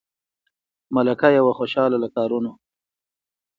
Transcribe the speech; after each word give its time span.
ملکه 0.95 1.27
یې 1.35 1.41
وه 1.45 1.53
خوشاله 1.59 1.97
له 2.03 2.09
کارونو 2.15 2.51